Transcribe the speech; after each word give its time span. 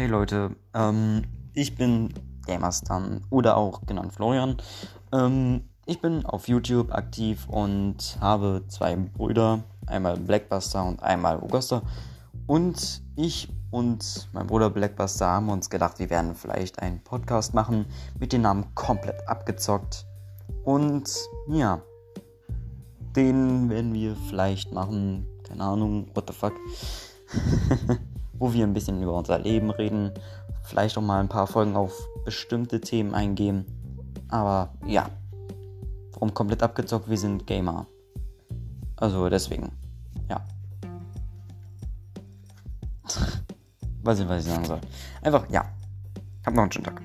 Hey 0.00 0.08
Leute, 0.08 0.56
ähm, 0.72 1.24
ich 1.52 1.76
bin 1.76 2.14
Gamerstan 2.46 3.20
oder 3.28 3.58
auch 3.58 3.84
genannt 3.84 4.14
Florian. 4.14 4.56
Ähm, 5.12 5.64
ich 5.84 6.00
bin 6.00 6.24
auf 6.24 6.48
YouTube 6.48 6.90
aktiv 6.94 7.46
und 7.50 8.16
habe 8.18 8.64
zwei 8.68 8.96
Brüder, 8.96 9.62
einmal 9.86 10.16
Blackbuster 10.16 10.86
und 10.86 11.02
einmal 11.02 11.36
Augusta. 11.36 11.82
Und 12.46 13.02
ich 13.14 13.50
und 13.70 14.30
mein 14.32 14.46
Bruder 14.46 14.70
Blackbuster 14.70 15.26
haben 15.26 15.50
uns 15.50 15.68
gedacht, 15.68 15.98
wir 15.98 16.08
werden 16.08 16.34
vielleicht 16.34 16.80
einen 16.80 17.04
Podcast 17.04 17.52
machen 17.52 17.84
mit 18.18 18.32
dem 18.32 18.40
Namen 18.40 18.74
komplett 18.74 19.28
abgezockt. 19.28 20.06
Und 20.64 21.14
ja, 21.46 21.82
den 23.14 23.68
werden 23.68 23.92
wir 23.92 24.16
vielleicht 24.30 24.72
machen. 24.72 25.26
Keine 25.46 25.62
Ahnung, 25.62 26.10
what 26.14 26.24
the 26.26 26.32
fuck. 26.32 26.54
wo 28.40 28.52
wir 28.52 28.66
ein 28.66 28.72
bisschen 28.72 29.00
über 29.00 29.14
unser 29.14 29.38
Leben 29.38 29.70
reden. 29.70 30.10
Vielleicht 30.62 30.98
auch 30.98 31.02
mal 31.02 31.20
ein 31.20 31.28
paar 31.28 31.46
Folgen 31.46 31.76
auf 31.76 31.92
bestimmte 32.24 32.80
Themen 32.80 33.14
eingehen. 33.14 33.64
Aber 34.28 34.72
ja, 34.86 35.08
warum 36.12 36.34
komplett 36.34 36.62
abgezockt? 36.62 37.08
Wir 37.08 37.18
sind 37.18 37.46
Gamer. 37.46 37.86
Also 38.96 39.28
deswegen, 39.28 39.70
ja. 40.28 40.44
Weiß 44.02 44.18
nicht, 44.18 44.28
was 44.28 44.44
ich 44.44 44.50
sagen 44.50 44.64
soll. 44.64 44.80
Einfach, 45.22 45.48
ja. 45.50 45.64
Habt 46.44 46.56
noch 46.56 46.62
einen 46.62 46.72
schönen 46.72 46.86
Tag. 46.86 47.02